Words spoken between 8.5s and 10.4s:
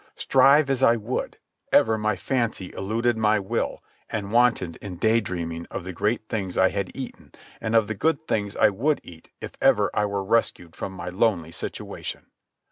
I would eat if ever I were